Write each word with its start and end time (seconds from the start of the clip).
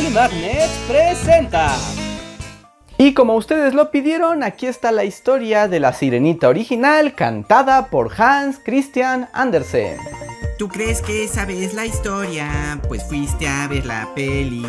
Bully 0.00 0.14
Magnets 0.14 0.70
presenta. 0.88 1.76
Y 2.96 3.12
como 3.12 3.34
ustedes 3.34 3.74
lo 3.74 3.90
pidieron, 3.90 4.42
aquí 4.42 4.66
está 4.66 4.92
la 4.92 5.04
historia 5.04 5.68
de 5.68 5.78
la 5.78 5.92
sirenita 5.92 6.48
original 6.48 7.14
cantada 7.14 7.88
por 7.88 8.10
Hans 8.18 8.58
Christian 8.64 9.28
Andersen. 9.34 9.98
¿Tú 10.58 10.68
crees 10.68 11.02
que 11.02 11.28
sabes 11.28 11.74
la 11.74 11.84
historia? 11.84 12.80
Pues 12.88 13.04
fuiste 13.04 13.46
a 13.46 13.68
ver 13.68 13.84
la 13.84 14.08
peli. 14.14 14.64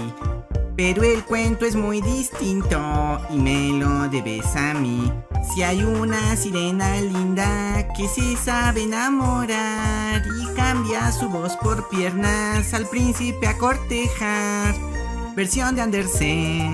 Pero 0.76 1.04
el 1.04 1.24
cuento 1.24 1.66
es 1.66 1.78
muy 1.78 2.02
distinto 2.02 3.22
y 3.30 3.38
me 3.38 3.80
lo 3.80 4.10
debes 4.10 4.54
a 4.58 4.74
mí. 4.74 5.14
Si 5.54 5.64
hay 5.64 5.82
una 5.82 6.36
sirena 6.36 7.00
linda 7.00 7.88
que 7.96 8.10
se 8.10 8.36
sabe 8.36 8.84
enamorar 8.84 10.24
y 10.42 10.54
cambia 10.56 11.10
su 11.14 11.30
voz 11.30 11.56
por 11.56 11.88
piernas 11.88 12.74
al 12.74 12.86
príncipe 12.86 13.48
a 13.48 13.58
cortejar. 13.58 14.91
Versión 15.36 15.76
de 15.76 15.82
Andersen. 15.82 16.74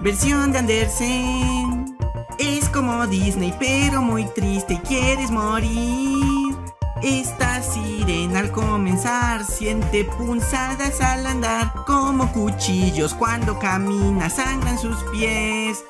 Versión 0.00 0.52
de 0.52 0.58
Andersen. 0.58 1.96
Es 2.38 2.68
como 2.68 3.04
Disney 3.08 3.52
pero 3.58 4.00
muy 4.00 4.26
triste 4.26 4.74
y 4.74 4.78
quieres 4.78 5.32
morir. 5.32 6.54
Esta 7.02 7.60
sirena 7.62 8.40
al 8.40 8.52
comenzar 8.52 9.44
siente 9.44 10.04
punzadas 10.04 11.00
al 11.00 11.26
andar 11.26 11.72
como 11.84 12.32
cuchillos 12.32 13.12
cuando 13.14 13.58
camina 13.58 14.30
sangran 14.30 14.78
sus 14.78 14.96
pies. 15.10 15.84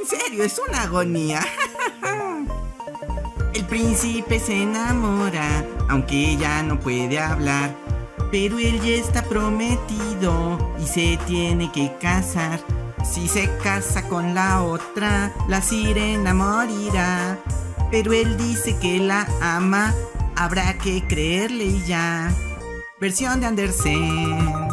En 0.00 0.06
serio, 0.08 0.44
es 0.44 0.58
una 0.66 0.82
agonía. 0.82 1.40
El 3.54 3.64
príncipe 3.66 4.40
se 4.40 4.62
enamora, 4.62 5.64
aunque 5.90 6.32
ella 6.32 6.62
no 6.62 6.80
puede 6.80 7.18
hablar. 7.18 7.74
Pero 8.30 8.58
él 8.58 8.80
ya 8.80 8.94
está 8.94 9.22
prometido 9.22 10.58
y 10.82 10.86
se 10.86 11.18
tiene 11.26 11.70
que 11.72 11.92
casar. 12.00 12.60
Si 13.04 13.28
se 13.28 13.48
casa 13.58 14.08
con 14.08 14.34
la 14.34 14.62
otra, 14.62 15.32
la 15.48 15.62
sirena 15.62 16.34
morirá. 16.34 17.38
Pero 17.90 18.12
él 18.12 18.36
dice 18.36 18.76
que 18.78 18.98
la 18.98 19.26
ama 19.40 19.94
habrá 20.34 20.76
que 20.78 21.06
creerle 21.06 21.80
ya. 21.86 22.34
Versión 23.00 23.40
de 23.40 23.46
Andersen. 23.46 24.68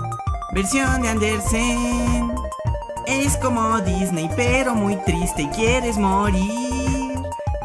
Versión 0.53 1.01
de 1.01 1.09
Andersen. 1.09 2.31
Es 3.05 3.37
como 3.37 3.79
Disney, 3.81 4.29
pero 4.35 4.73
muy 4.73 4.95
triste 5.05 5.43
y 5.43 5.47
quieres 5.49 5.97
morir. 5.97 7.02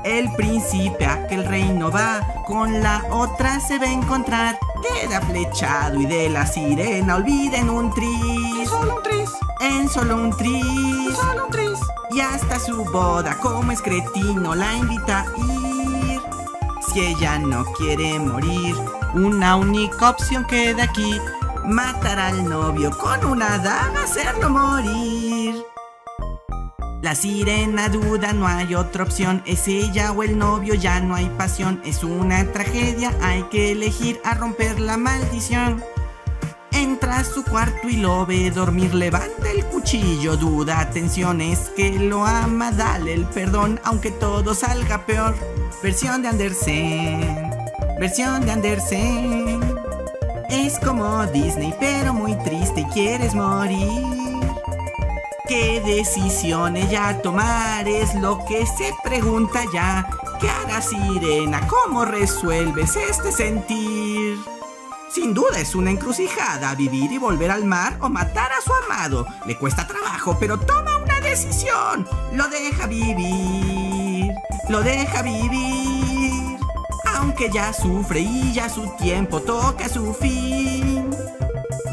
El 0.09 0.33
príncipe 0.33 1.05
a 1.05 1.13
aquel 1.13 1.45
reino 1.45 1.91
va, 1.91 2.27
con 2.47 2.81
la 2.81 3.05
otra 3.11 3.61
se 3.61 3.79
va 3.79 3.85
a 3.85 3.93
encontrar. 3.93 4.59
Queda 4.83 5.21
flechado 5.21 6.01
y 6.01 6.07
de 6.07 6.31
la 6.31 6.47
sirena 6.47 7.17
olviden 7.17 7.69
un 7.69 7.93
tris. 7.93 8.59
En 8.59 8.67
solo 8.67 8.97
un 8.97 9.03
tris. 9.03 9.31
En 9.61 9.89
solo 9.91 10.17
un 10.17 10.35
tris. 10.35 10.65
En 10.65 11.15
solo 11.15 11.45
un 11.45 11.51
tris. 11.51 11.79
Y 12.11 12.21
hasta 12.21 12.59
su 12.59 12.87
boda, 12.87 13.37
como 13.37 13.71
es 13.71 13.83
cretino, 13.83 14.55
la 14.55 14.73
invita 14.77 15.21
a 15.21 15.27
ir. 15.37 16.23
Si 16.91 17.01
ella 17.01 17.39
no 17.39 17.67
quiere 17.75 18.19
morir, 18.19 18.75
una 19.13 19.57
única 19.57 20.09
opción 20.09 20.47
queda 20.47 20.85
aquí. 20.85 21.21
Matar 21.67 22.19
al 22.19 22.49
novio 22.49 22.97
con 22.97 23.27
una 23.27 23.59
daga, 23.59 24.05
hacerlo 24.05 24.49
morir. 24.49 25.63
La 27.01 27.15
sirena 27.15 27.89
duda, 27.89 28.33
no 28.33 28.49
hay 28.49 28.75
otra 28.75 29.05
opción. 29.05 29.41
Es 29.47 29.69
ella 29.69 30.11
o 30.11 30.25
el 30.25 30.37
novio, 30.37 30.75
ya 30.75 30.99
no 31.01 31.15
hay 31.15 31.27
pasión. 31.39 31.81
Es 31.85 32.03
una 32.03 32.45
tragedia, 32.53 33.15
hay 33.23 33.45
que 33.45 33.71
elegir 33.73 34.21
a 34.25 34.35
romper 34.35 34.81
la 34.81 34.97
maldición. 34.97 35.83
Entra 36.73 37.19
a 37.19 37.25
su 37.25 37.45
cuarto 37.45 37.89
y 37.89 37.97
lo 37.97 38.27
ve 38.27 38.51
dormir, 38.51 38.95
levanta 38.95 39.51
el 39.51 39.65
cuchillo, 39.65 40.37
duda, 40.37 40.81
atención, 40.81 41.41
es 41.41 41.71
que 41.71 41.99
lo 41.99 42.25
ama, 42.27 42.71
dale 42.73 43.15
el 43.15 43.25
perdón, 43.25 43.81
aunque 43.85 44.11
todo 44.11 44.55
salga 44.55 45.07
peor. 45.07 45.35
Versión 45.83 46.23
de 46.23 46.29
Andersen, 46.29 47.51
versión 47.99 48.45
de 48.45 48.53
Andersen. 48.53 49.61
Es 50.51 50.79
como 50.79 51.27
Disney, 51.27 51.75
pero 51.81 52.13
muy 52.13 52.37
triste 52.45 52.81
y 52.83 52.85
quieres 52.87 53.35
morir. 53.35 54.28
¿Qué 55.49 55.81
decisión 55.81 56.77
ella 56.77 57.23
tomar? 57.23 57.89
Es 57.89 58.15
lo 58.15 58.45
que 58.45 58.67
se 58.67 58.95
pregunta 59.03 59.63
ya. 59.73 60.07
¿Qué 60.39 60.51
hará 60.51 60.83
Sirena? 60.83 61.67
¿Cómo 61.67 62.05
resuelves 62.05 62.97
este 62.97 63.33
sentir? 63.33 64.37
Sin 65.11 65.33
duda 65.33 65.59
es 65.59 65.75
una 65.75 65.91
encrucijada 65.91 66.75
vivir 66.75 67.11
y 67.13 67.17
volver 67.17 67.51
al 67.51 67.65
mar 67.65 67.97
o 68.03 68.11
matar 68.11 68.51
a 68.53 68.61
su 68.61 68.71
amado. 68.75 69.27
Le 69.47 69.57
cuesta 69.57 69.87
trabajo, 69.87 70.37
pero 70.39 70.61
toma 70.61 70.99
una 70.99 71.19
decisión. 71.21 72.07
Lo 72.35 72.47
deja 72.49 72.87
vivir. 72.87 74.35
Lo 74.69 74.83
deja 74.83 75.23
vivir. 75.23 76.59
Aunque 77.17 77.51
ya 77.51 77.73
sufre 77.73 78.21
y 78.21 78.53
ya 78.53 78.69
su 78.69 78.87
tiempo 78.99 79.41
toca 79.41 79.89
su 79.89 80.13
fin. 80.13 80.98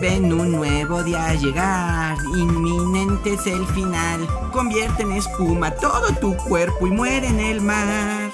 Ven 0.08 0.32
un 0.32 0.52
nuevo 0.52 1.02
día 1.02 1.34
llegar, 1.34 2.16
inminente 2.38 3.34
es 3.34 3.48
el 3.48 3.66
final. 3.66 4.28
Convierte 4.52 5.02
en 5.02 5.14
espuma 5.14 5.72
todo 5.72 6.14
tu 6.22 6.38
cuerpo 6.38 6.86
y 6.86 6.92
muere 6.92 7.26
en 7.26 7.40
el 7.40 7.60
mar. 7.60 8.32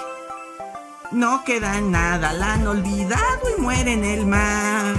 No 1.13 1.45
queda 1.45 1.79
nada, 1.79 2.33
la 2.33 2.55
han 2.55 2.67
olvidado 2.67 3.39
y 3.57 3.61
muere 3.61 3.93
en 3.93 4.03
el 4.03 4.25
mar. 4.25 4.95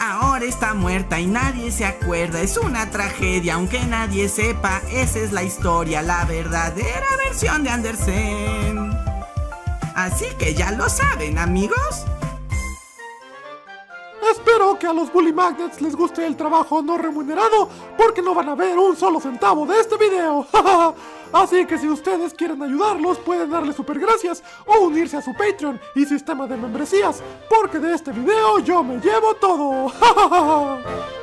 Ahora 0.00 0.46
está 0.46 0.74
muerta 0.74 1.20
y 1.20 1.28
nadie 1.28 1.70
se 1.70 1.84
acuerda, 1.84 2.40
es 2.40 2.56
una 2.56 2.90
tragedia, 2.90 3.54
aunque 3.54 3.78
nadie 3.86 4.28
sepa, 4.28 4.82
esa 4.90 5.20
es 5.20 5.30
la 5.30 5.44
historia, 5.44 6.02
la 6.02 6.24
verdadera 6.24 7.06
versión 7.24 7.62
de 7.62 7.70
Andersen. 7.70 8.90
Así 9.94 10.26
que 10.40 10.54
ya 10.56 10.72
lo 10.72 10.88
saben, 10.88 11.38
amigos. 11.38 12.04
Espero 14.38 14.78
que 14.78 14.86
a 14.86 14.92
los 14.92 15.12
Bully 15.12 15.32
Magnets 15.32 15.80
les 15.80 15.96
guste 15.96 16.24
el 16.24 16.36
trabajo 16.36 16.80
no 16.80 16.96
remunerado 16.96 17.68
porque 17.96 18.22
no 18.22 18.34
van 18.34 18.48
a 18.48 18.54
ver 18.54 18.78
un 18.78 18.96
solo 18.96 19.20
centavo 19.20 19.66
de 19.66 19.80
este 19.80 19.96
video. 19.96 20.46
Así 21.32 21.66
que 21.66 21.76
si 21.76 21.88
ustedes 21.88 22.34
quieren 22.34 22.62
ayudarlos 22.62 23.18
pueden 23.18 23.50
darle 23.50 23.72
super 23.72 23.98
gracias 23.98 24.44
o 24.64 24.78
unirse 24.78 25.16
a 25.16 25.22
su 25.22 25.32
Patreon 25.34 25.80
y 25.96 26.06
sistema 26.06 26.46
de 26.46 26.56
membresías 26.56 27.20
porque 27.50 27.80
de 27.80 27.94
este 27.94 28.12
video 28.12 28.60
yo 28.60 28.84
me 28.84 28.98
llevo 29.00 29.34
todo. 29.34 29.92